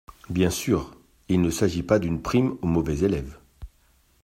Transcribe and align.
Bien 0.31 0.49
sûr! 0.49 0.97
Il 1.29 1.41
ne 1.41 1.51
s’agit 1.51 1.83
pas 1.83 1.99
d’une 1.99 2.23
prime 2.23 2.55
aux 2.63 2.67
mauvais 2.67 2.97
élèves. 3.01 3.37